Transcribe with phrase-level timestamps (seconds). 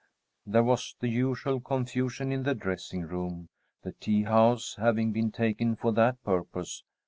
[0.47, 3.49] There was the usual confusion in the dressing room,
[3.83, 6.81] the tea house having been taken for that purpose.